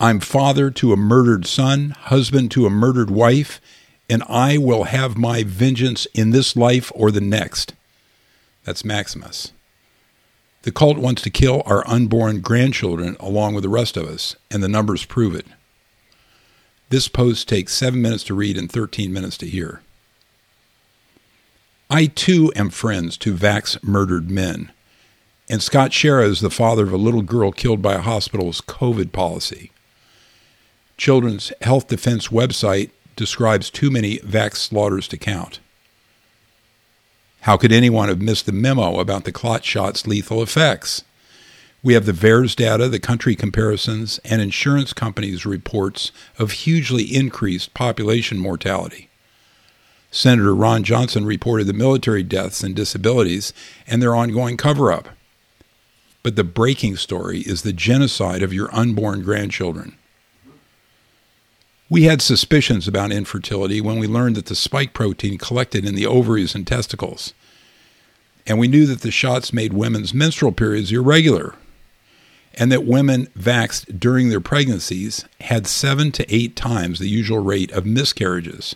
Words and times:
I'm 0.00 0.20
father 0.20 0.70
to 0.70 0.92
a 0.92 0.96
murdered 0.96 1.44
son, 1.44 1.90
husband 1.90 2.52
to 2.52 2.66
a 2.66 2.70
murdered 2.70 3.10
wife, 3.10 3.60
and 4.08 4.22
I 4.28 4.56
will 4.56 4.84
have 4.84 5.18
my 5.18 5.42
vengeance 5.42 6.06
in 6.14 6.30
this 6.30 6.54
life 6.54 6.92
or 6.94 7.10
the 7.10 7.20
next. 7.20 7.74
That's 8.64 8.84
Maximus. 8.84 9.52
The 10.62 10.70
cult 10.70 10.98
wants 10.98 11.22
to 11.22 11.30
kill 11.30 11.62
our 11.66 11.86
unborn 11.88 12.40
grandchildren 12.40 13.16
along 13.18 13.54
with 13.54 13.62
the 13.62 13.68
rest 13.68 13.96
of 13.96 14.06
us, 14.06 14.36
and 14.50 14.62
the 14.62 14.68
numbers 14.68 15.04
prove 15.04 15.34
it. 15.34 15.46
This 16.90 17.08
post 17.08 17.48
takes 17.48 17.74
7 17.74 18.00
minutes 18.00 18.22
to 18.24 18.34
read 18.34 18.56
and 18.56 18.70
13 18.70 19.12
minutes 19.12 19.36
to 19.38 19.46
hear. 19.46 19.82
I 21.90 22.06
too 22.06 22.52
am 22.54 22.70
friends 22.70 23.16
to 23.18 23.34
Vax 23.34 23.82
murdered 23.82 24.30
men, 24.30 24.70
and 25.50 25.60
Scott 25.60 25.90
Schara 25.90 26.24
is 26.24 26.40
the 26.40 26.50
father 26.50 26.84
of 26.84 26.92
a 26.92 26.98
little 26.98 27.22
girl 27.22 27.50
killed 27.50 27.82
by 27.82 27.94
a 27.94 28.02
hospital's 28.02 28.60
COVID 28.60 29.10
policy. 29.10 29.72
Children's 30.98 31.52
Health 31.62 31.86
Defense 31.86 32.26
website 32.26 32.90
describes 33.14 33.70
too 33.70 33.88
many 33.88 34.18
vax 34.18 34.56
slaughters 34.56 35.06
to 35.08 35.16
count. 35.16 35.60
How 37.42 37.56
could 37.56 37.70
anyone 37.70 38.08
have 38.08 38.20
missed 38.20 38.46
the 38.46 38.52
memo 38.52 38.98
about 38.98 39.22
the 39.22 39.30
clot 39.30 39.64
shot's 39.64 40.08
lethal 40.08 40.42
effects? 40.42 41.04
We 41.84 41.94
have 41.94 42.04
the 42.04 42.12
VAERS 42.12 42.56
data, 42.56 42.88
the 42.88 42.98
country 42.98 43.36
comparisons, 43.36 44.18
and 44.24 44.42
insurance 44.42 44.92
companies' 44.92 45.46
reports 45.46 46.10
of 46.36 46.50
hugely 46.50 47.04
increased 47.04 47.74
population 47.74 48.38
mortality. 48.38 49.08
Senator 50.10 50.52
Ron 50.52 50.82
Johnson 50.82 51.24
reported 51.24 51.68
the 51.68 51.72
military 51.72 52.24
deaths 52.24 52.64
and 52.64 52.74
disabilities 52.74 53.52
and 53.86 54.02
their 54.02 54.16
ongoing 54.16 54.56
cover 54.56 54.90
up. 54.90 55.10
But 56.24 56.34
the 56.34 56.42
breaking 56.42 56.96
story 56.96 57.42
is 57.42 57.62
the 57.62 57.72
genocide 57.72 58.42
of 58.42 58.52
your 58.52 58.74
unborn 58.74 59.22
grandchildren. 59.22 59.94
We 61.90 62.02
had 62.02 62.20
suspicions 62.20 62.86
about 62.86 63.12
infertility 63.12 63.80
when 63.80 63.98
we 63.98 64.06
learned 64.06 64.36
that 64.36 64.46
the 64.46 64.54
spike 64.54 64.92
protein 64.92 65.38
collected 65.38 65.86
in 65.86 65.94
the 65.94 66.06
ovaries 66.06 66.54
and 66.54 66.66
testicles. 66.66 67.32
And 68.46 68.58
we 68.58 68.68
knew 68.68 68.84
that 68.86 69.00
the 69.00 69.10
shots 69.10 69.54
made 69.54 69.72
women's 69.72 70.12
menstrual 70.12 70.52
periods 70.52 70.92
irregular, 70.92 71.54
and 72.54 72.70
that 72.70 72.84
women 72.84 73.28
vaxed 73.38 73.98
during 73.98 74.28
their 74.28 74.40
pregnancies 74.40 75.24
had 75.40 75.66
seven 75.66 76.12
to 76.12 76.34
eight 76.34 76.56
times 76.56 76.98
the 76.98 77.08
usual 77.08 77.38
rate 77.38 77.72
of 77.72 77.86
miscarriages. 77.86 78.74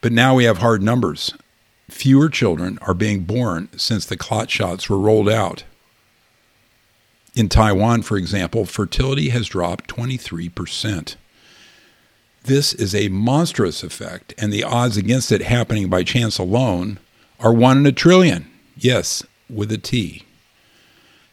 But 0.00 0.12
now 0.12 0.34
we 0.34 0.44
have 0.44 0.58
hard 0.58 0.82
numbers. 0.82 1.34
Fewer 1.88 2.28
children 2.28 2.78
are 2.82 2.94
being 2.94 3.20
born 3.20 3.68
since 3.76 4.04
the 4.04 4.16
clot 4.16 4.50
shots 4.50 4.88
were 4.88 4.98
rolled 4.98 5.28
out. 5.28 5.62
In 7.34 7.48
Taiwan, 7.48 8.02
for 8.02 8.16
example, 8.16 8.64
fertility 8.64 9.28
has 9.28 9.46
dropped 9.46 9.88
23%. 9.88 11.16
This 12.44 12.74
is 12.74 12.94
a 12.94 13.08
monstrous 13.08 13.82
effect, 13.82 14.34
and 14.36 14.52
the 14.52 14.64
odds 14.64 14.98
against 14.98 15.32
it 15.32 15.40
happening 15.40 15.88
by 15.88 16.02
chance 16.02 16.36
alone 16.36 16.98
are 17.40 17.54
one 17.54 17.78
in 17.78 17.86
a 17.86 17.92
trillion. 17.92 18.50
Yes, 18.76 19.24
with 19.48 19.72
a 19.72 19.78
T. 19.78 20.24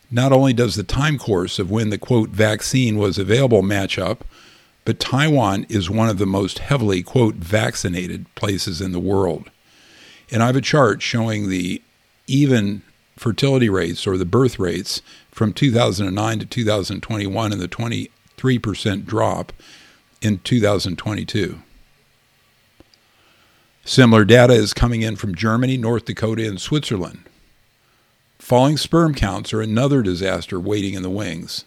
Not 0.09 0.32
only 0.32 0.54
does 0.54 0.76
the 0.76 0.84
time 0.84 1.17
course 1.17 1.59
of 1.59 1.70
when 1.70 1.89
the 1.89 1.98
quote 1.98 2.30
vaccine 2.30 2.98
was 2.98 3.17
available 3.17 3.62
match 3.62 4.00
up, 4.00 4.23
but 4.86 5.02
Taiwan 5.02 5.66
is 5.67 5.89
one 5.89 6.08
of 6.08 6.17
the 6.17 6.26
most 6.26 6.59
heavily 6.59 7.04
quote 7.04 7.36
vaccinated 7.36 8.34
places 8.36 8.80
in 8.80 8.94
the 8.94 9.00
world. 9.00 9.52
And 10.32 10.42
I 10.42 10.45
have 10.45 10.56
a 10.56 10.62
chart 10.62 11.02
showing 11.02 11.50
the 11.50 11.82
even 12.26 12.84
fertility 13.17 13.67
rates 13.67 14.08
or 14.08 14.17
the 14.17 14.23
birth 14.23 14.59
rates 14.59 15.02
from 15.30 15.52
2009 15.52 16.39
to 16.39 16.45
2021 16.45 17.52
and 17.52 17.62
the 17.62 17.67
23% 17.67 19.06
drop 19.06 19.52
in 20.22 20.39
2022. 20.39 21.61
Similar 23.83 24.25
data 24.25 24.53
is 24.53 24.73
coming 24.73 25.02
in 25.02 25.16
from 25.16 25.33
Germany, 25.33 25.76
North 25.77 26.05
Dakota, 26.05 26.48
and 26.48 26.61
Switzerland. 26.61 27.23
Falling 28.37 28.77
sperm 28.77 29.14
counts 29.14 29.54
are 29.54 29.61
another 29.61 30.02
disaster 30.02 30.60
waiting 30.60 30.93
in 30.93 31.04
the 31.04 31.10
wings. 31.10 31.65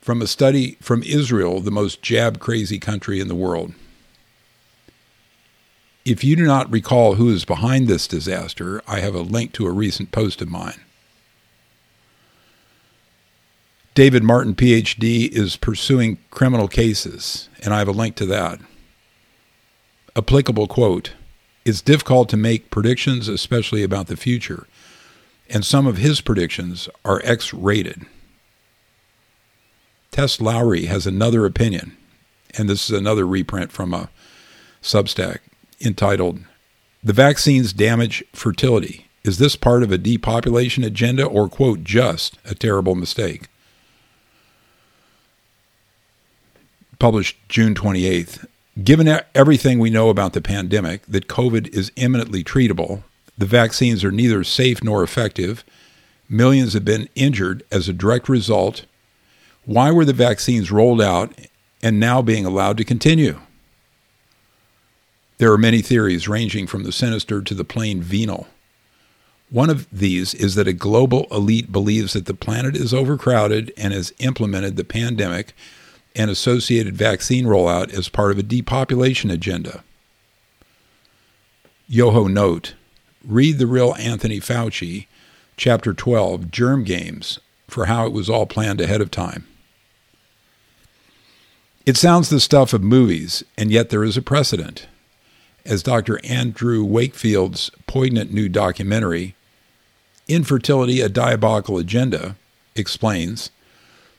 From 0.00 0.22
a 0.22 0.26
study 0.26 0.78
from 0.80 1.02
Israel, 1.02 1.60
the 1.60 1.70
most 1.70 2.00
jab 2.00 2.38
crazy 2.38 2.78
country 2.78 3.20
in 3.20 3.28
the 3.28 3.34
world. 3.34 3.74
If 6.04 6.24
you 6.24 6.36
do 6.36 6.46
not 6.46 6.72
recall 6.72 7.16
who 7.16 7.28
is 7.28 7.44
behind 7.44 7.86
this 7.86 8.06
disaster, 8.06 8.80
I 8.86 9.00
have 9.00 9.14
a 9.14 9.20
link 9.20 9.52
to 9.54 9.66
a 9.66 9.70
recent 9.70 10.10
post 10.10 10.40
of 10.40 10.48
mine. 10.48 10.80
David 13.94 14.22
Martin, 14.22 14.54
PhD, 14.54 15.28
is 15.28 15.56
pursuing 15.56 16.18
criminal 16.30 16.68
cases, 16.68 17.48
and 17.62 17.74
I 17.74 17.78
have 17.78 17.88
a 17.88 17.92
link 17.92 18.14
to 18.16 18.26
that. 18.26 18.60
Applicable 20.16 20.66
quote 20.66 21.12
It's 21.64 21.82
difficult 21.82 22.28
to 22.30 22.36
make 22.36 22.70
predictions, 22.70 23.28
especially 23.28 23.82
about 23.82 24.06
the 24.06 24.16
future, 24.16 24.66
and 25.50 25.64
some 25.64 25.86
of 25.86 25.96
his 25.96 26.20
predictions 26.20 26.88
are 27.04 27.20
X 27.24 27.52
rated. 27.52 28.06
Tess 30.10 30.40
Lawrie 30.40 30.86
has 30.86 31.06
another 31.06 31.44
opinion, 31.44 31.96
and 32.56 32.68
this 32.68 32.90
is 32.90 32.98
another 32.98 33.26
reprint 33.26 33.70
from 33.70 33.92
a 33.92 34.10
Substack 34.82 35.38
entitled 35.80 36.40
The 37.02 37.12
Vaccines 37.12 37.72
Damage 37.72 38.24
Fertility. 38.32 39.06
Is 39.24 39.38
this 39.38 39.56
part 39.56 39.82
of 39.82 39.92
a 39.92 39.98
depopulation 39.98 40.84
agenda 40.84 41.24
or, 41.24 41.48
quote, 41.48 41.84
just 41.84 42.38
a 42.44 42.54
terrible 42.54 42.94
mistake? 42.94 43.48
Published 46.98 47.36
June 47.48 47.74
28th. 47.74 48.46
Given 48.82 49.20
everything 49.34 49.78
we 49.78 49.90
know 49.90 50.08
about 50.08 50.32
the 50.32 50.40
pandemic, 50.40 51.04
that 51.06 51.28
COVID 51.28 51.68
is 51.74 51.92
imminently 51.96 52.44
treatable, 52.44 53.02
the 53.36 53.46
vaccines 53.46 54.04
are 54.04 54.12
neither 54.12 54.44
safe 54.44 54.82
nor 54.82 55.02
effective, 55.02 55.64
millions 56.28 56.74
have 56.74 56.84
been 56.84 57.08
injured 57.14 57.62
as 57.70 57.88
a 57.88 57.92
direct 57.92 58.28
result, 58.28 58.84
why 59.64 59.90
were 59.90 60.04
the 60.04 60.12
vaccines 60.12 60.70
rolled 60.70 61.00
out 61.00 61.32
and 61.82 62.00
now 62.00 62.22
being 62.22 62.44
allowed 62.44 62.76
to 62.78 62.84
continue? 62.84 63.40
There 65.38 65.52
are 65.52 65.58
many 65.58 65.82
theories 65.82 66.28
ranging 66.28 66.66
from 66.66 66.82
the 66.82 66.92
sinister 66.92 67.42
to 67.42 67.54
the 67.54 67.64
plain 67.64 68.02
venal. 68.02 68.48
One 69.50 69.70
of 69.70 69.86
these 69.90 70.34
is 70.34 70.56
that 70.56 70.68
a 70.68 70.72
global 70.72 71.26
elite 71.30 71.70
believes 71.70 72.12
that 72.12 72.26
the 72.26 72.34
planet 72.34 72.76
is 72.76 72.92
overcrowded 72.92 73.72
and 73.76 73.94
has 73.94 74.12
implemented 74.18 74.76
the 74.76 74.84
pandemic 74.84 75.54
and 76.18 76.30
associated 76.30 76.96
vaccine 76.96 77.46
rollout 77.46 77.92
as 77.92 78.08
part 78.08 78.32
of 78.32 78.38
a 78.38 78.42
depopulation 78.42 79.30
agenda. 79.30 79.84
Yoho 81.86 82.26
note 82.26 82.74
read 83.24 83.58
the 83.58 83.66
real 83.66 83.94
Anthony 83.98 84.40
Fauci, 84.40 85.06
chapter 85.56 85.94
12, 85.94 86.50
Germ 86.50 86.84
Games, 86.84 87.38
for 87.66 87.86
how 87.86 88.06
it 88.06 88.12
was 88.12 88.28
all 88.28 88.46
planned 88.46 88.80
ahead 88.80 89.00
of 89.00 89.10
time. 89.10 89.46
It 91.86 91.96
sounds 91.96 92.28
the 92.28 92.40
stuff 92.40 92.72
of 92.72 92.82
movies, 92.82 93.42
and 93.56 93.70
yet 93.70 93.90
there 93.90 94.04
is 94.04 94.16
a 94.16 94.22
precedent. 94.22 94.86
As 95.64 95.82
Dr. 95.82 96.20
Andrew 96.24 96.84
Wakefield's 96.84 97.70
poignant 97.86 98.32
new 98.32 98.48
documentary, 98.48 99.34
Infertility 100.28 101.00
a 101.00 101.08
Diabolical 101.08 101.78
Agenda, 101.78 102.36
explains, 102.74 103.50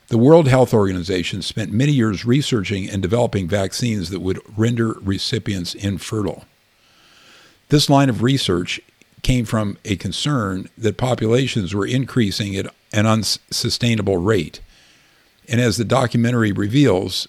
the 0.10 0.18
World 0.18 0.48
Health 0.48 0.74
Organization 0.74 1.44
spent 1.44 1.72
many 1.72 1.92
years 1.92 2.26
researching 2.26 2.90
and 2.90 3.00
developing 3.00 3.48
vaccines 3.48 4.10
that 4.10 4.22
would 4.22 4.42
render 4.58 4.94
recipients 5.02 5.76
infertile. 5.76 6.46
This 7.70 7.92
line 7.92 8.10
of 8.10 8.24
research 8.24 8.82
came 9.22 9.46
from 9.46 9.78
a 9.86 9.96
concern 9.96 10.68
that 10.76 10.98
populations 10.98 11.76
were 11.76 11.86
increasing 11.86 12.56
at 12.56 12.74
an 12.92 13.06
unsustainable 13.06 14.18
rate. 14.18 14.62
And 15.48 15.62
as 15.62 15.78
the 15.78 15.86
documentary 15.86 16.52
reveals, 16.52 17.28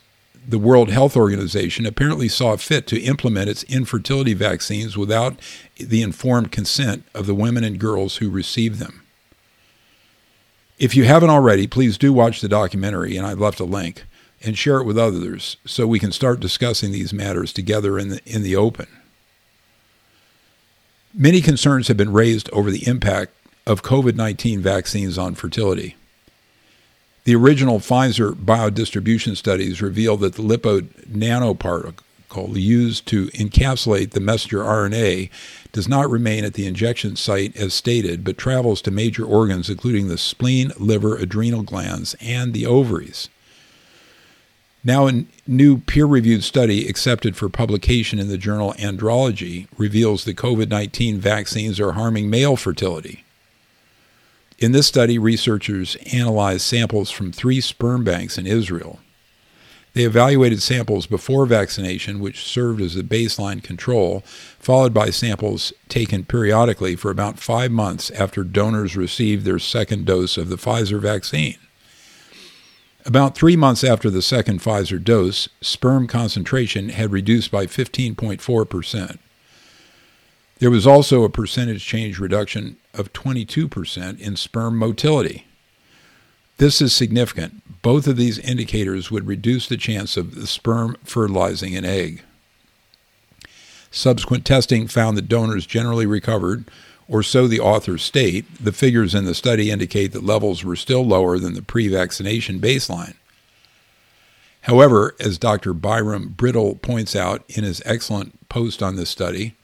the 0.48 0.58
World 0.58 0.90
Health 0.90 1.16
Organization 1.16 1.84
apparently 1.84 2.28
saw 2.28 2.56
fit 2.56 2.86
to 2.86 3.00
implement 3.00 3.50
its 3.50 3.62
infertility 3.64 4.32
vaccines 4.32 4.96
without 4.96 5.36
the 5.76 6.00
informed 6.00 6.50
consent 6.50 7.04
of 7.14 7.26
the 7.26 7.34
women 7.34 7.62
and 7.62 7.78
girls 7.78 8.16
who 8.16 8.30
received 8.30 8.78
them. 8.78 9.02
If 10.80 10.96
you 10.96 11.04
haven't 11.04 11.28
already, 11.28 11.66
please 11.66 11.98
do 11.98 12.10
watch 12.10 12.40
the 12.40 12.48
documentary, 12.48 13.14
and 13.14 13.26
I've 13.26 13.38
left 13.38 13.60
a 13.60 13.64
link, 13.64 14.06
and 14.42 14.56
share 14.56 14.78
it 14.78 14.86
with 14.86 14.96
others 14.96 15.58
so 15.66 15.86
we 15.86 15.98
can 15.98 16.10
start 16.10 16.40
discussing 16.40 16.90
these 16.90 17.12
matters 17.12 17.52
together 17.52 17.98
in 17.98 18.08
the, 18.08 18.20
in 18.24 18.42
the 18.42 18.56
open. 18.56 18.86
Many 21.12 21.42
concerns 21.42 21.88
have 21.88 21.98
been 21.98 22.14
raised 22.14 22.48
over 22.50 22.70
the 22.70 22.86
impact 22.88 23.34
of 23.66 23.82
COVID 23.82 24.16
19 24.16 24.62
vaccines 24.62 25.18
on 25.18 25.34
fertility. 25.34 25.96
The 27.24 27.34
original 27.34 27.78
Pfizer 27.78 28.32
biodistribution 28.32 29.36
studies 29.36 29.82
revealed 29.82 30.20
that 30.20 30.36
the 30.36 30.42
lipid 30.42 30.88
nanoparticle 31.06 32.00
used 32.36 33.06
to 33.06 33.26
encapsulate 33.26 34.10
the 34.10 34.20
messenger 34.20 34.58
RNA 34.58 35.30
does 35.72 35.88
not 35.88 36.10
remain 36.10 36.44
at 36.44 36.54
the 36.54 36.66
injection 36.66 37.16
site 37.16 37.56
as 37.56 37.74
stated, 37.74 38.24
but 38.24 38.38
travels 38.38 38.82
to 38.82 38.90
major 38.90 39.24
organs, 39.24 39.68
including 39.68 40.08
the 40.08 40.18
spleen, 40.18 40.72
liver, 40.78 41.16
adrenal 41.16 41.62
glands, 41.62 42.14
and 42.20 42.52
the 42.52 42.66
ovaries. 42.66 43.28
Now, 44.82 45.08
a 45.08 45.24
new 45.46 45.78
peer 45.78 46.06
reviewed 46.06 46.42
study 46.42 46.88
accepted 46.88 47.36
for 47.36 47.50
publication 47.50 48.18
in 48.18 48.28
the 48.28 48.38
journal 48.38 48.72
Andrology 48.78 49.66
reveals 49.76 50.24
that 50.24 50.36
COVID 50.36 50.68
19 50.68 51.18
vaccines 51.18 51.78
are 51.78 51.92
harming 51.92 52.30
male 52.30 52.56
fertility. 52.56 53.24
In 54.58 54.72
this 54.72 54.86
study, 54.86 55.18
researchers 55.18 55.96
analyzed 56.12 56.62
samples 56.62 57.10
from 57.10 57.32
three 57.32 57.60
sperm 57.60 58.04
banks 58.04 58.38
in 58.38 58.46
Israel. 58.46 59.00
They 59.92 60.04
evaluated 60.04 60.62
samples 60.62 61.06
before 61.06 61.46
vaccination, 61.46 62.20
which 62.20 62.44
served 62.44 62.80
as 62.80 62.96
a 62.96 63.02
baseline 63.02 63.62
control, 63.62 64.22
followed 64.58 64.94
by 64.94 65.10
samples 65.10 65.72
taken 65.88 66.24
periodically 66.24 66.94
for 66.94 67.10
about 67.10 67.40
five 67.40 67.72
months 67.72 68.10
after 68.10 68.44
donors 68.44 68.96
received 68.96 69.44
their 69.44 69.58
second 69.58 70.06
dose 70.06 70.36
of 70.36 70.48
the 70.48 70.56
Pfizer 70.56 71.00
vaccine. 71.00 71.56
About 73.04 73.34
three 73.34 73.56
months 73.56 73.82
after 73.82 74.10
the 74.10 74.22
second 74.22 74.60
Pfizer 74.60 75.02
dose, 75.02 75.48
sperm 75.60 76.06
concentration 76.06 76.90
had 76.90 77.10
reduced 77.10 77.50
by 77.50 77.66
15.4%. 77.66 79.18
There 80.58 80.70
was 80.70 80.86
also 80.86 81.24
a 81.24 81.30
percentage 81.30 81.84
change 81.84 82.18
reduction 82.18 82.76
of 82.92 83.12
22% 83.14 84.20
in 84.20 84.36
sperm 84.36 84.76
motility. 84.76 85.46
This 86.60 86.82
is 86.82 86.92
significant. 86.92 87.80
Both 87.80 88.06
of 88.06 88.18
these 88.18 88.38
indicators 88.38 89.10
would 89.10 89.26
reduce 89.26 89.66
the 89.66 89.78
chance 89.78 90.18
of 90.18 90.34
the 90.34 90.46
sperm 90.46 90.94
fertilizing 91.04 91.74
an 91.74 91.86
egg. 91.86 92.22
Subsequent 93.90 94.44
testing 94.44 94.86
found 94.86 95.16
that 95.16 95.26
donors 95.26 95.64
generally 95.64 96.04
recovered, 96.04 96.66
or 97.08 97.22
so 97.22 97.48
the 97.48 97.60
authors 97.60 98.02
state. 98.02 98.44
The 98.62 98.72
figures 98.72 99.14
in 99.14 99.24
the 99.24 99.34
study 99.34 99.70
indicate 99.70 100.12
that 100.12 100.22
levels 100.22 100.62
were 100.62 100.76
still 100.76 101.02
lower 101.02 101.38
than 101.38 101.54
the 101.54 101.62
pre 101.62 101.88
vaccination 101.88 102.60
baseline. 102.60 103.14
However, 104.60 105.16
as 105.18 105.38
Dr. 105.38 105.72
Byram 105.72 106.34
Bridle 106.36 106.74
points 106.74 107.16
out 107.16 107.42
in 107.48 107.64
his 107.64 107.80
excellent 107.86 108.50
post 108.50 108.82
on 108.82 108.96
this 108.96 109.08
study, 109.08 109.54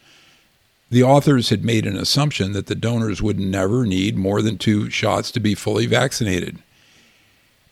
the 0.88 1.02
authors 1.02 1.50
had 1.50 1.62
made 1.62 1.84
an 1.84 1.98
assumption 1.98 2.52
that 2.52 2.68
the 2.68 2.74
donors 2.74 3.20
would 3.20 3.38
never 3.38 3.84
need 3.84 4.16
more 4.16 4.40
than 4.40 4.56
two 4.56 4.88
shots 4.88 5.30
to 5.32 5.40
be 5.40 5.54
fully 5.54 5.84
vaccinated. 5.84 6.62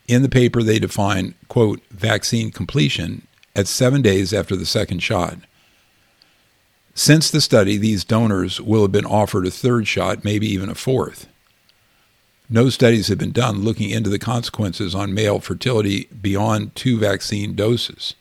In 0.07 0.23
the 0.23 0.29
paper, 0.29 0.63
they 0.63 0.79
define, 0.79 1.35
quote, 1.49 1.81
vaccine 1.91 2.51
completion 2.51 3.27
at 3.57 3.67
seven 3.67 4.03
days 4.03 4.33
after 4.35 4.57
the 4.57 4.67
second 4.67 5.01
shot. 5.01 5.39
Since 6.95 7.31
the 7.31 7.41
study, 7.41 7.77
these 7.77 8.05
donors 8.05 8.61
will 8.61 8.83
have 8.83 8.93
been 8.93 9.07
offered 9.07 9.47
a 9.47 9.51
third 9.51 9.89
shot, 9.89 10.25
maybe 10.25 10.47
even 10.47 10.69
a 10.69 10.75
fourth. 10.75 11.27
No 12.49 12.69
studies 12.69 13.09
have 13.09 13.19
been 13.19 13.33
done 13.33 13.63
looking 13.63 13.91
into 13.91 14.11
the 14.11 14.19
consequences 14.19 14.95
on 14.95 15.15
male 15.15 15.41
fertility 15.41 16.09
beyond 16.21 16.75
two 16.75 16.99
vaccine 16.99 17.55
doses. 17.55 18.15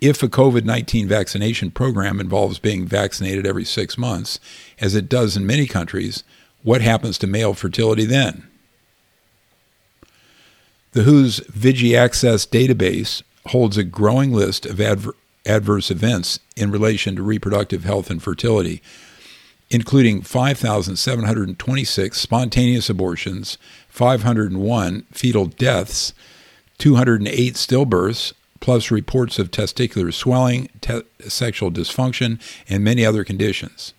If 0.00 0.22
a 0.22 0.28
COVID 0.28 0.64
19 0.64 1.06
vaccination 1.06 1.70
program 1.70 2.18
involves 2.18 2.58
being 2.58 2.86
vaccinated 2.86 3.46
every 3.46 3.66
six 3.66 3.98
months, 3.98 4.40
as 4.80 4.94
it 4.94 5.10
does 5.10 5.36
in 5.36 5.46
many 5.46 5.66
countries, 5.66 6.24
what 6.62 6.80
happens 6.80 7.18
to 7.18 7.26
male 7.26 7.52
fertility 7.52 8.06
then? 8.06 8.49
The 10.92 11.04
WHO's 11.04 11.38
VigiAccess 11.40 12.48
database 12.48 13.22
holds 13.46 13.76
a 13.76 13.84
growing 13.84 14.32
list 14.32 14.66
of 14.66 14.80
adver- 14.80 15.14
adverse 15.46 15.88
events 15.88 16.40
in 16.56 16.72
relation 16.72 17.14
to 17.14 17.22
reproductive 17.22 17.84
health 17.84 18.10
and 18.10 18.20
fertility, 18.20 18.82
including 19.70 20.22
5,726 20.22 22.20
spontaneous 22.20 22.90
abortions, 22.90 23.56
501 23.88 25.06
fetal 25.12 25.46
deaths, 25.46 26.12
208 26.78 27.54
stillbirths, 27.54 28.32
plus 28.58 28.90
reports 28.90 29.38
of 29.38 29.52
testicular 29.52 30.12
swelling, 30.12 30.68
te- 30.80 31.02
sexual 31.20 31.70
dysfunction, 31.70 32.40
and 32.68 32.82
many 32.82 33.06
other 33.06 33.22
conditions. 33.22 33.94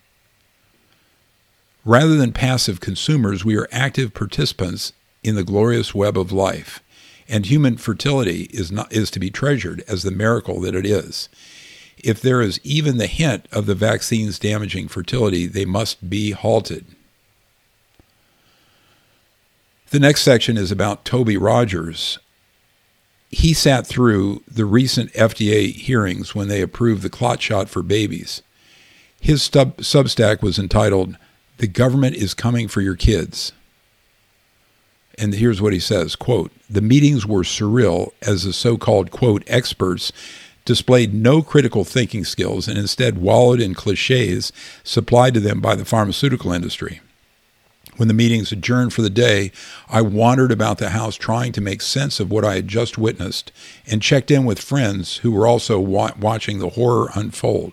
Rather 1.86 2.16
than 2.16 2.32
passive 2.32 2.80
consumers, 2.80 3.46
we 3.46 3.56
are 3.56 3.66
active 3.72 4.12
participants 4.12 4.92
in 5.22 5.34
the 5.34 5.44
glorious 5.44 5.94
web 5.94 6.18
of 6.18 6.32
life, 6.32 6.82
and 7.28 7.46
human 7.46 7.76
fertility 7.76 8.42
is, 8.52 8.72
not, 8.72 8.92
is 8.92 9.10
to 9.10 9.20
be 9.20 9.30
treasured 9.30 9.82
as 9.86 10.02
the 10.02 10.10
miracle 10.10 10.60
that 10.60 10.74
it 10.74 10.86
is. 10.86 11.28
If 11.98 12.20
there 12.20 12.40
is 12.40 12.60
even 12.64 12.96
the 12.96 13.06
hint 13.06 13.46
of 13.52 13.66
the 13.66 13.74
vaccines 13.74 14.38
damaging 14.38 14.88
fertility, 14.88 15.46
they 15.46 15.64
must 15.64 16.10
be 16.10 16.32
halted. 16.32 16.86
The 19.90 20.00
next 20.00 20.22
section 20.22 20.56
is 20.56 20.72
about 20.72 21.04
Toby 21.04 21.36
Rogers, 21.36 22.18
he 23.32 23.54
sat 23.54 23.86
through 23.86 24.42
the 24.46 24.66
recent 24.66 25.10
FDA 25.14 25.72
hearings 25.74 26.34
when 26.34 26.48
they 26.48 26.60
approved 26.60 27.00
the 27.02 27.08
clot 27.08 27.40
shot 27.40 27.70
for 27.70 27.82
babies. 27.82 28.42
His 29.18 29.42
sub- 29.42 29.78
Substack 29.78 30.42
was 30.42 30.58
entitled, 30.58 31.16
The 31.56 31.66
Government 31.66 32.14
is 32.14 32.34
Coming 32.34 32.68
for 32.68 32.82
Your 32.82 32.94
Kids. 32.94 33.52
And 35.18 35.34
here's 35.34 35.60
what 35.60 35.72
he 35.72 35.78
says 35.78 36.16
quote, 36.16 36.52
The 36.68 36.80
meetings 36.80 37.26
were 37.26 37.42
surreal 37.42 38.12
as 38.22 38.44
the 38.44 38.52
so 38.52 38.76
called, 38.76 39.10
quote, 39.10 39.44
experts 39.46 40.12
displayed 40.64 41.12
no 41.12 41.42
critical 41.42 41.84
thinking 41.84 42.24
skills 42.24 42.68
and 42.68 42.78
instead 42.78 43.18
wallowed 43.18 43.60
in 43.60 43.74
cliches 43.74 44.52
supplied 44.84 45.34
to 45.34 45.40
them 45.40 45.60
by 45.60 45.74
the 45.74 45.84
pharmaceutical 45.84 46.52
industry. 46.52 47.00
When 47.96 48.08
the 48.08 48.14
meetings 48.14 48.52
adjourned 48.52 48.94
for 48.94 49.02
the 49.02 49.10
day, 49.10 49.52
I 49.88 50.00
wandered 50.00 50.50
about 50.50 50.78
the 50.78 50.90
house 50.90 51.16
trying 51.16 51.52
to 51.52 51.60
make 51.60 51.82
sense 51.82 52.20
of 52.20 52.30
what 52.30 52.44
I 52.44 52.54
had 52.54 52.68
just 52.68 52.96
witnessed 52.96 53.52
and 53.86 54.00
checked 54.00 54.30
in 54.30 54.44
with 54.44 54.58
friends 54.60 55.18
who 55.18 55.30
were 55.30 55.46
also 55.46 55.78
wa- 55.78 56.12
watching 56.18 56.58
the 56.58 56.70
horror 56.70 57.10
unfold. 57.14 57.72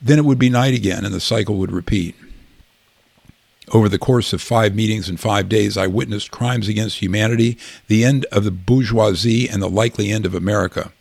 Then 0.00 0.18
it 0.18 0.24
would 0.24 0.38
be 0.38 0.48
night 0.48 0.74
again 0.74 1.04
and 1.04 1.14
the 1.14 1.20
cycle 1.20 1.56
would 1.56 1.72
repeat. 1.72 2.14
Over 3.72 3.88
the 3.88 3.98
course 3.98 4.32
of 4.32 4.42
five 4.42 4.74
meetings 4.74 5.08
in 5.08 5.16
five 5.16 5.48
days, 5.48 5.78
I 5.78 5.86
witnessed 5.86 6.30
crimes 6.30 6.68
against 6.68 6.98
humanity, 6.98 7.58
the 7.88 8.04
end 8.04 8.26
of 8.26 8.44
the 8.44 8.50
bourgeoisie, 8.50 9.48
and 9.48 9.62
the 9.62 9.70
likely 9.70 10.10
end 10.10 10.26
of 10.26 10.34
America. 10.34 10.92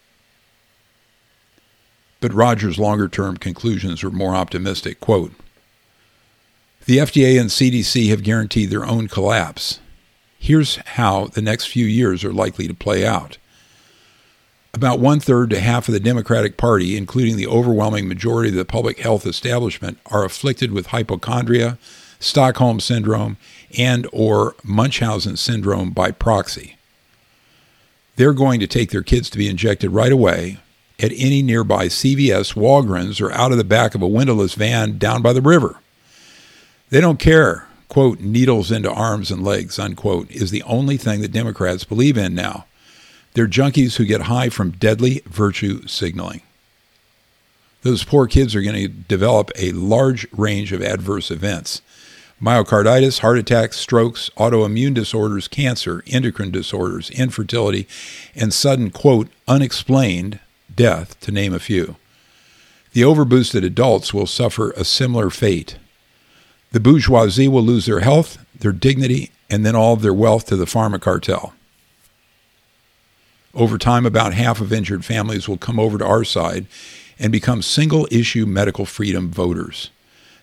But 2.22 2.34
Rogers' 2.34 2.80
longer 2.80 3.10
term 3.10 3.38
conclusions 3.38 4.04
were 4.04 4.12
more 4.12 4.36
optimistic. 4.36 5.00
Quote, 5.02 5.34
the 6.86 6.98
FDA 6.98 7.40
and 7.40 7.50
CDC 7.50 8.10
have 8.10 8.24
guaranteed 8.24 8.70
their 8.70 8.86
own 8.86 9.08
collapse. 9.08 9.80
Here's 10.40 10.78
how 10.78 11.28
the 11.28 11.42
next 11.42 11.66
few 11.66 11.86
years 11.86 12.24
are 12.24 12.34
likely 12.34 12.68
to 12.68 12.74
play 12.74 13.06
out. 13.06 13.38
About 14.74 15.00
one 15.00 15.20
third 15.20 15.52
to 15.52 15.60
half 15.60 15.88
of 15.88 15.94
the 15.94 16.00
Democratic 16.00 16.58
Party, 16.58 16.98
including 16.98 17.38
the 17.38 17.46
overwhelming 17.46 18.08
majority 18.08 18.50
of 18.50 18.56
the 18.56 18.66
public 18.66 19.00
health 19.00 19.28
establishment, 19.28 20.00
are 20.08 20.24
afflicted 20.24 20.72
with 20.72 20.88
hypochondria, 20.88 21.78
Stockholm 22.22 22.80
syndrome, 22.80 23.36
and 23.78 24.08
or 24.14 24.56
Munchausen 24.64 25.36
syndrome 25.36 25.92
by 25.92 26.12
proxy. 26.12 26.78
They're 28.16 28.34
going 28.34 28.60
to 28.60 28.68
take 28.68 28.92
their 28.92 29.02
kids 29.02 29.30
to 29.32 29.38
be 29.38 29.50
injected 29.50 29.90
right 29.92 30.12
away 30.12 30.60
at 31.00 31.12
any 31.16 31.42
nearby 31.42 31.88
CVS, 31.88 32.54
Walgreens, 32.54 33.20
or 33.20 33.32
out 33.32 33.52
of 33.52 33.58
the 33.58 33.64
back 33.64 33.96
of 33.96 34.02
a 34.02 34.08
windowless 34.08 34.54
van 34.54 34.98
down 34.98 35.22
by 35.22 35.34
the 35.34 35.42
river. 35.42 35.80
They 36.92 37.02
don't 37.02 37.20
care, 37.20 37.68
quote, 37.90 38.20
needles 38.20 38.72
into 38.72 38.92
arms 38.92 39.32
and 39.32 39.44
legs, 39.44 39.80
unquote, 39.80 40.30
is 40.30 40.52
the 40.52 40.64
only 40.64 40.98
thing 40.98 41.22
that 41.22 41.32
Democrats 41.32 41.84
believe 41.84 42.18
in 42.18 42.36
now. 42.36 42.66
They're 43.34 43.48
junkies 43.48 43.96
who 43.96 44.06
get 44.06 44.24
high 44.24 44.50
from 44.50 44.72
deadly 44.72 45.24
virtue 45.26 45.88
signaling. 45.88 46.42
Those 47.82 48.04
poor 48.04 48.28
kids 48.28 48.54
are 48.54 48.62
going 48.62 48.76
to 48.76 48.88
develop 48.88 49.50
a 49.56 49.72
large 49.72 50.28
range 50.32 50.72
of 50.72 50.84
adverse 50.84 51.32
events 51.32 51.82
myocarditis, 52.42 53.20
heart 53.20 53.38
attacks, 53.38 53.78
strokes, 53.78 54.30
autoimmune 54.38 54.94
disorders, 54.94 55.48
cancer, 55.48 56.04
endocrine 56.08 56.52
disorders, 56.52 57.10
infertility, 57.12 57.88
and 58.36 58.54
sudden, 58.54 58.90
quote, 58.90 59.28
unexplained 59.48 60.40
death, 60.76 61.20
to 61.20 61.32
name 61.32 61.54
a 61.54 61.60
few. 61.60 61.98
The 62.94 63.02
overboosted 63.02 63.64
adults 63.64 64.14
will 64.14 64.28
suffer 64.28 64.72
a 64.72 64.84
similar 64.84 65.30
fate. 65.30 65.78
The 66.72 66.80
bourgeoisie 66.80 67.48
will 67.48 67.64
lose 67.64 67.86
their 67.86 68.00
health, 68.00 68.44
their 68.58 68.72
dignity, 68.72 69.32
and 69.50 69.66
then 69.66 69.76
all 69.76 69.94
of 69.94 70.02
their 70.02 70.14
wealth 70.14 70.46
to 70.48 70.56
the 70.56 70.66
pharma 70.66 71.00
cartel. 71.00 71.54
Over 73.54 73.78
time, 73.78 74.06
about 74.06 74.34
half 74.34 74.62
of 74.62 74.72
injured 74.72 75.04
families 75.04 75.48
will 75.48 75.58
come 75.58 75.80
over 75.80 75.98
to 75.98 76.06
our 76.06 76.24
side 76.24 76.66
and 77.20 77.32
become 77.32 77.62
single 77.62 78.08
issue 78.10 78.46
medical 78.46 78.86
freedom 78.86 79.30
voters. 79.30 79.90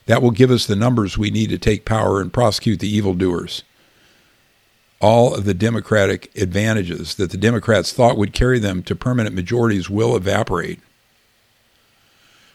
That 0.09 0.23
will 0.23 0.31
give 0.31 0.51
us 0.51 0.65
the 0.65 0.75
numbers 0.75 1.19
we 1.19 1.31
need 1.31 1.51
to 1.51 1.59
take 1.59 1.85
power 1.85 2.19
and 2.23 2.33
prosecute 2.33 2.81
the 2.81 2.89
evildoers. 2.89 3.63
All 5.01 5.35
of 5.35 5.45
the 5.45 5.53
Democratic 5.53 6.35
advantages 6.35 7.15
that 7.17 7.31
the 7.31 7.37
Democrats 7.37 7.93
thought 7.93 8.17
would 8.17 8.33
carry 8.33 8.59
them 8.59 8.83
to 8.85 8.97
permanent 8.97 9.35
majorities 9.35 9.91
will 9.91 10.17
evaporate. 10.17 10.81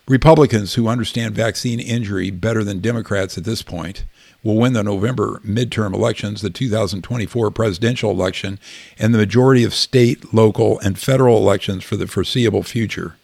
Republicans 0.08 0.74
who 0.74 0.88
understand 0.88 1.36
vaccine 1.36 1.80
injury 1.80 2.32
better 2.32 2.64
than 2.64 2.80
Democrats 2.80 3.38
at 3.38 3.44
this 3.44 3.62
point 3.62 4.04
will 4.42 4.58
win 4.58 4.74
the 4.74 4.84
November 4.84 5.40
midterm 5.46 5.94
elections, 5.94 6.42
the 6.42 6.50
2024 6.50 7.52
presidential 7.52 8.10
election, 8.10 8.58
and 8.98 9.14
the 9.14 9.20
majority 9.20 9.64
of 9.64 9.76
state, 9.76 10.34
local, 10.34 10.80
and 10.80 10.98
federal 10.98 11.38
elections 11.38 11.84
for 11.84 11.98
the 11.98 12.08
foreseeable 12.08 12.64
future. 12.64 13.16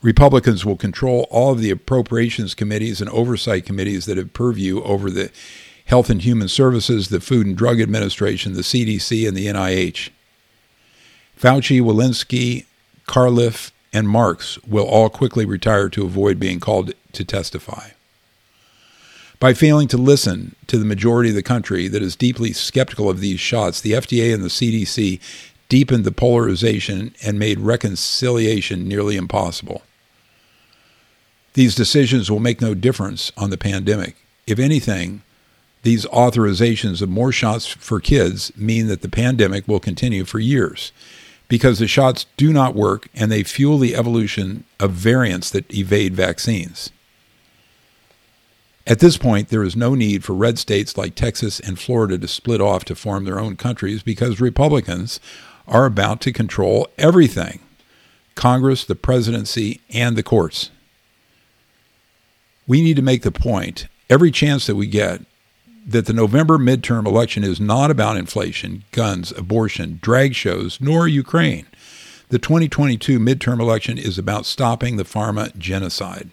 Republicans 0.00 0.64
will 0.64 0.76
control 0.76 1.26
all 1.30 1.52
of 1.52 1.60
the 1.60 1.70
appropriations 1.70 2.54
committees 2.54 3.00
and 3.00 3.10
oversight 3.10 3.64
committees 3.64 4.06
that 4.06 4.16
have 4.16 4.32
purview 4.32 4.82
over 4.82 5.10
the 5.10 5.30
Health 5.86 6.10
and 6.10 6.22
Human 6.22 6.48
Services, 6.48 7.08
the 7.08 7.20
Food 7.20 7.46
and 7.46 7.56
Drug 7.56 7.80
Administration, 7.80 8.52
the 8.52 8.60
CDC, 8.60 9.26
and 9.26 9.36
the 9.36 9.46
NIH. 9.46 10.10
Fauci, 11.40 11.80
Walensky, 11.80 12.66
Califf, 13.06 13.72
and 13.92 14.08
Marks 14.08 14.62
will 14.64 14.86
all 14.86 15.08
quickly 15.08 15.44
retire 15.46 15.88
to 15.88 16.04
avoid 16.04 16.38
being 16.38 16.60
called 16.60 16.92
to 17.12 17.24
testify. 17.24 17.88
By 19.40 19.54
failing 19.54 19.88
to 19.88 19.96
listen 19.96 20.56
to 20.66 20.78
the 20.78 20.84
majority 20.84 21.30
of 21.30 21.36
the 21.36 21.42
country 21.42 21.88
that 21.88 22.02
is 22.02 22.16
deeply 22.16 22.52
skeptical 22.52 23.08
of 23.08 23.20
these 23.20 23.40
shots, 23.40 23.80
the 23.80 23.92
FDA 23.92 24.34
and 24.34 24.42
the 24.42 24.48
CDC 24.48 25.20
deepened 25.68 26.04
the 26.04 26.12
polarization 26.12 27.14
and 27.24 27.38
made 27.38 27.60
reconciliation 27.60 28.86
nearly 28.86 29.16
impossible. 29.16 29.82
These 31.54 31.74
decisions 31.74 32.30
will 32.30 32.40
make 32.40 32.60
no 32.60 32.74
difference 32.74 33.32
on 33.36 33.50
the 33.50 33.58
pandemic. 33.58 34.16
If 34.46 34.58
anything, 34.58 35.22
these 35.82 36.06
authorizations 36.06 37.00
of 37.02 37.08
more 37.08 37.32
shots 37.32 37.66
for 37.66 38.00
kids 38.00 38.52
mean 38.56 38.88
that 38.88 39.02
the 39.02 39.08
pandemic 39.08 39.66
will 39.66 39.80
continue 39.80 40.24
for 40.24 40.38
years 40.38 40.92
because 41.48 41.78
the 41.78 41.86
shots 41.86 42.26
do 42.36 42.52
not 42.52 42.74
work 42.74 43.08
and 43.14 43.32
they 43.32 43.42
fuel 43.42 43.78
the 43.78 43.94
evolution 43.94 44.64
of 44.78 44.92
variants 44.92 45.50
that 45.50 45.72
evade 45.74 46.14
vaccines. 46.14 46.90
At 48.86 49.00
this 49.00 49.18
point, 49.18 49.48
there 49.48 49.62
is 49.62 49.76
no 49.76 49.94
need 49.94 50.24
for 50.24 50.32
red 50.32 50.58
states 50.58 50.96
like 50.96 51.14
Texas 51.14 51.60
and 51.60 51.78
Florida 51.78 52.16
to 52.18 52.28
split 52.28 52.60
off 52.60 52.84
to 52.86 52.94
form 52.94 53.24
their 53.24 53.38
own 53.38 53.56
countries 53.56 54.02
because 54.02 54.40
Republicans 54.40 55.20
are 55.66 55.84
about 55.84 56.20
to 56.22 56.32
control 56.32 56.88
everything 56.96 57.60
Congress, 58.34 58.84
the 58.84 58.94
presidency, 58.94 59.80
and 59.90 60.16
the 60.16 60.22
courts. 60.22 60.70
We 62.68 62.82
need 62.82 62.96
to 62.96 63.02
make 63.02 63.22
the 63.22 63.32
point, 63.32 63.88
every 64.10 64.30
chance 64.30 64.66
that 64.66 64.76
we 64.76 64.86
get, 64.86 65.22
that 65.86 66.04
the 66.04 66.12
November 66.12 66.58
midterm 66.58 67.06
election 67.06 67.42
is 67.42 67.58
not 67.58 67.90
about 67.90 68.18
inflation, 68.18 68.84
guns, 68.92 69.32
abortion, 69.32 69.98
drag 70.02 70.34
shows, 70.34 70.78
nor 70.78 71.08
Ukraine. 71.08 71.66
The 72.28 72.38
2022 72.38 73.18
midterm 73.18 73.58
election 73.58 73.96
is 73.96 74.18
about 74.18 74.44
stopping 74.44 74.96
the 74.96 75.04
pharma 75.04 75.56
genocide. 75.56 76.28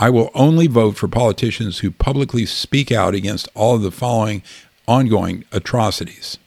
I 0.00 0.10
will 0.10 0.32
only 0.34 0.66
vote 0.66 0.96
for 0.96 1.06
politicians 1.06 1.78
who 1.78 1.92
publicly 1.92 2.44
speak 2.44 2.90
out 2.90 3.14
against 3.14 3.48
all 3.54 3.76
of 3.76 3.82
the 3.82 3.92
following 3.92 4.42
ongoing 4.88 5.44
atrocities. 5.52 6.38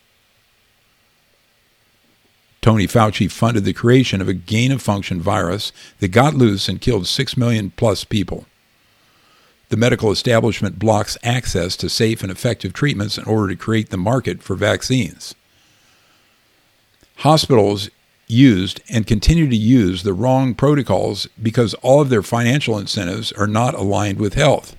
Tony 2.61 2.87
Fauci 2.87 3.31
funded 3.31 3.63
the 3.63 3.71
creation 3.71 4.19
of 4.19 4.27
a 4.27 4.33
gain 4.33 4.73
of 4.73 4.81
function 4.81 5.21
virus 5.21 5.71
that 5.99 6.09
got 6.09 6.33
loose 6.33 6.67
and 6.67 6.81
killed 6.81 7.07
6 7.07 7.37
million 7.37 7.71
plus 7.71 8.03
people. 8.03 8.45
The 9.71 9.77
medical 9.77 10.11
establishment 10.11 10.79
blocks 10.79 11.17
access 11.23 11.77
to 11.77 11.87
safe 11.87 12.23
and 12.23 12.29
effective 12.29 12.73
treatments 12.73 13.17
in 13.17 13.23
order 13.23 13.47
to 13.47 13.55
create 13.55 13.89
the 13.89 13.95
market 13.95 14.43
for 14.43 14.57
vaccines. 14.57 15.33
Hospitals 17.19 17.89
used 18.27 18.81
and 18.89 19.07
continue 19.07 19.49
to 19.49 19.55
use 19.55 20.03
the 20.03 20.13
wrong 20.13 20.55
protocols 20.55 21.27
because 21.41 21.73
all 21.75 22.01
of 22.01 22.09
their 22.09 22.21
financial 22.21 22.77
incentives 22.77 23.31
are 23.31 23.47
not 23.47 23.73
aligned 23.73 24.19
with 24.19 24.33
health. 24.33 24.75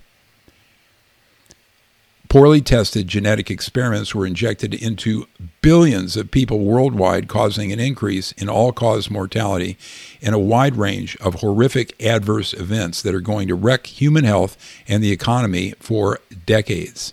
Poorly 2.33 2.63
tested 2.63 3.09
genetic 3.09 3.51
experiments 3.51 4.15
were 4.15 4.27
injected 4.27 4.73
into 4.73 5.29
billions 5.61 6.17
of 6.17 6.31
people 6.31 6.61
worldwide, 6.61 7.29
causing 7.29 7.71
an 7.73 7.79
increase 7.79 8.33
in 8.33 8.49
all 8.49 8.73
cause 8.73 9.11
mortality 9.11 9.77
and 10.23 10.35
a 10.35 10.39
wide 10.39 10.77
range 10.77 11.15
of 11.19 11.41
horrific 11.41 11.95
adverse 12.03 12.55
events 12.55 13.03
that 13.03 13.15
are 13.15 13.21
going 13.21 13.49
to 13.49 13.55
wreck 13.55 13.87
human 13.87 14.25
health 14.25 14.57
and 14.89 15.05
the 15.05 15.13
economy 15.13 15.75
for 15.79 16.21
decades. 16.47 17.13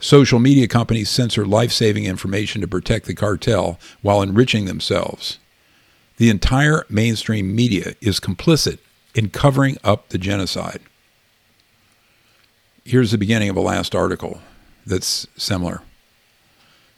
Social 0.00 0.38
media 0.38 0.66
companies 0.66 1.10
censor 1.10 1.44
life 1.44 1.70
saving 1.70 2.06
information 2.06 2.62
to 2.62 2.66
protect 2.66 3.04
the 3.04 3.14
cartel 3.14 3.78
while 4.00 4.22
enriching 4.22 4.64
themselves. 4.64 5.38
The 6.16 6.30
entire 6.30 6.86
mainstream 6.88 7.54
media 7.54 7.92
is 8.00 8.20
complicit 8.20 8.78
in 9.14 9.28
covering 9.28 9.76
up 9.84 10.08
the 10.08 10.16
genocide. 10.16 10.80
Here's 12.88 13.10
the 13.10 13.18
beginning 13.18 13.50
of 13.50 13.56
a 13.58 13.60
last 13.60 13.94
article 13.94 14.40
that's 14.86 15.26
similar. 15.36 15.82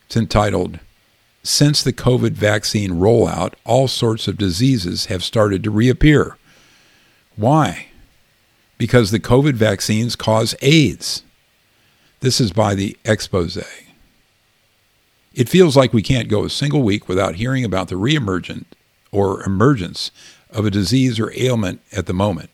It's 0.07 0.17
entitled 0.17 0.79
Since 1.43 1.83
the 1.83 1.93
COVID 1.93 2.31
vaccine 2.31 2.93
rollout, 2.93 3.55
all 3.65 3.89
sorts 3.89 4.29
of 4.29 4.39
diseases 4.39 5.07
have 5.07 5.25
started 5.25 5.65
to 5.65 5.71
reappear. 5.73 6.37
Why? 7.35 7.89
Because 8.79 9.11
the 9.11 9.19
COVID 9.19 9.55
vaccines 9.55 10.15
cause 10.15 10.55
AIDS. 10.63 11.25
This 12.21 12.41
is 12.41 12.53
by 12.53 12.77
the 12.77 12.97
expose. 13.05 13.59
It 15.35 15.49
feels 15.49 15.77
like 15.77 15.93
we 15.93 16.03
can't 16.03 16.29
go 16.29 16.45
a 16.45 16.51
single 16.51 16.85
week 16.85 17.09
without 17.09 17.35
hearing 17.35 17.65
about 17.65 17.89
the 17.89 17.97
reemergent 17.97 18.67
or 19.11 19.43
emergence 19.43 20.13
of 20.51 20.65
a 20.65 20.71
disease 20.71 21.19
or 21.19 21.33
ailment 21.37 21.81
at 21.91 22.07
the 22.07 22.15
moment. 22.15 22.51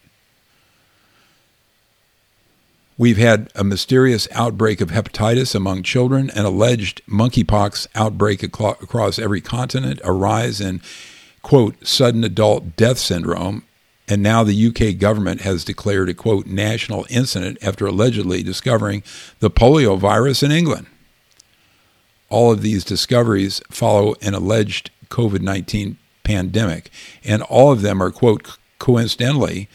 We've 2.99 3.19
had 3.19 3.50
a 3.55 3.62
mysterious 3.62 4.26
outbreak 4.33 4.81
of 4.81 4.91
hepatitis 4.91 5.55
among 5.55 5.83
children, 5.83 6.31
an 6.31 6.47
alleged 6.47 7.03
monkeypox 7.07 7.88
outbreak 7.95 8.43
across 8.43 9.19
every 9.19 9.43
continent, 9.43 10.00
a 10.03 10.12
rise 10.12 10.62
in, 10.62 10.81
quote, 11.43 11.87
sudden 11.87 12.25
adult 12.25 12.75
death 12.75 12.99
syndrome, 12.99 13.65
and 14.09 14.23
now 14.23 14.45
the 14.45 14.67
UK 14.69 14.99
government 14.99 15.43
has 15.43 15.65
declared 15.65 16.09
a 16.09 16.15
quote 16.15 16.47
national 16.47 17.07
incident 17.11 17.59
after 17.61 17.87
allegedly 17.87 18.43
discovering 18.43 19.03
the 19.41 19.50
polio 19.50 19.99
virus 19.99 20.43
in 20.43 20.50
England. 20.50 20.87
All 22.31 22.50
of 22.50 22.62
these 22.62 22.83
discoveries 22.83 23.61
follow 23.71 24.15
an 24.23 24.33
alleged 24.33 24.91
COVID 25.11 25.43
19 25.43 25.99
pandemic, 26.25 26.91
and 27.25 27.43
all 27.43 27.73
of 27.73 27.83
them 27.83 28.03
are, 28.03 28.11
quote, 28.11 28.57
coincidentally 28.79 29.69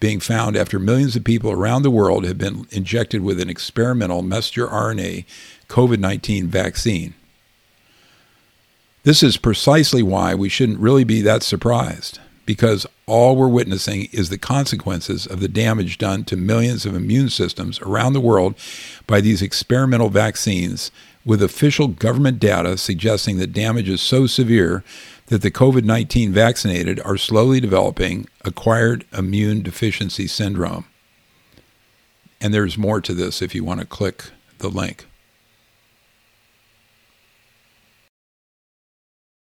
being 0.00 0.20
found 0.20 0.56
after 0.56 0.78
millions 0.78 1.16
of 1.16 1.24
people 1.24 1.50
around 1.50 1.82
the 1.82 1.90
world 1.90 2.24
have 2.24 2.38
been 2.38 2.66
injected 2.70 3.22
with 3.22 3.40
an 3.40 3.50
experimental 3.50 4.22
messenger 4.22 4.66
RNA 4.66 5.24
COVID 5.68 5.98
19 5.98 6.46
vaccine. 6.46 7.14
This 9.02 9.22
is 9.22 9.36
precisely 9.36 10.02
why 10.02 10.34
we 10.34 10.48
shouldn't 10.48 10.80
really 10.80 11.04
be 11.04 11.20
that 11.22 11.42
surprised 11.42 12.20
because 12.48 12.86
all 13.06 13.36
we're 13.36 13.46
witnessing 13.46 14.08
is 14.10 14.30
the 14.30 14.38
consequences 14.38 15.26
of 15.26 15.40
the 15.40 15.48
damage 15.48 15.98
done 15.98 16.24
to 16.24 16.34
millions 16.34 16.86
of 16.86 16.94
immune 16.94 17.28
systems 17.28 17.78
around 17.82 18.14
the 18.14 18.20
world 18.20 18.54
by 19.06 19.20
these 19.20 19.42
experimental 19.42 20.08
vaccines, 20.08 20.90
with 21.26 21.42
official 21.42 21.88
government 21.88 22.40
data 22.40 22.78
suggesting 22.78 23.36
that 23.36 23.52
damage 23.52 23.86
is 23.86 24.00
so 24.00 24.26
severe 24.26 24.82
that 25.28 25.42
the 25.42 25.50
COVID 25.50 25.84
19 25.84 26.32
vaccinated 26.32 27.00
are 27.00 27.16
slowly 27.16 27.60
developing 27.60 28.26
acquired 28.44 29.04
immune 29.12 29.62
deficiency 29.62 30.26
syndrome. 30.26 30.86
And 32.40 32.54
there's 32.54 32.78
more 32.78 33.00
to 33.00 33.14
this 33.14 33.42
if 33.42 33.54
you 33.54 33.64
want 33.64 33.80
to 33.80 33.86
click 33.86 34.30
the 34.58 34.68
link. 34.68 35.06